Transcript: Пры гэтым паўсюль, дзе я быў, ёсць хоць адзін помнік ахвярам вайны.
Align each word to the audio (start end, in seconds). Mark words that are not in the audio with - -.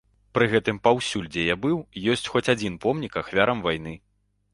Пры 0.35 0.45
гэтым 0.53 0.77
паўсюль, 0.85 1.27
дзе 1.35 1.43
я 1.47 1.55
быў, 1.65 1.75
ёсць 2.13 2.25
хоць 2.37 2.43
адзін 2.55 2.79
помнік 2.87 3.19
ахвярам 3.21 3.61
вайны. 3.69 3.93